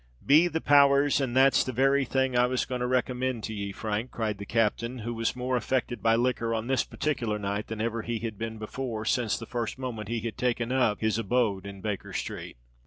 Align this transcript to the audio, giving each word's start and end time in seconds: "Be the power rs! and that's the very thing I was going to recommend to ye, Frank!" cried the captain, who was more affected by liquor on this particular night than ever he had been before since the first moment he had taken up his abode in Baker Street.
"Be 0.25 0.47
the 0.47 0.61
power 0.61 1.03
rs! 1.03 1.21
and 1.21 1.37
that's 1.37 1.63
the 1.63 1.71
very 1.71 2.05
thing 2.05 2.35
I 2.35 2.47
was 2.47 2.65
going 2.65 2.81
to 2.81 2.87
recommend 2.87 3.43
to 3.43 3.53
ye, 3.53 3.71
Frank!" 3.71 4.09
cried 4.09 4.39
the 4.39 4.47
captain, 4.47 4.97
who 5.05 5.13
was 5.13 5.35
more 5.35 5.55
affected 5.55 6.01
by 6.01 6.15
liquor 6.15 6.55
on 6.55 6.65
this 6.65 6.83
particular 6.83 7.37
night 7.37 7.67
than 7.67 7.79
ever 7.79 8.01
he 8.01 8.17
had 8.17 8.35
been 8.39 8.57
before 8.57 9.05
since 9.05 9.37
the 9.37 9.45
first 9.45 9.77
moment 9.77 10.09
he 10.09 10.21
had 10.21 10.37
taken 10.39 10.71
up 10.71 11.01
his 11.01 11.19
abode 11.19 11.67
in 11.67 11.81
Baker 11.81 12.13
Street. 12.13 12.57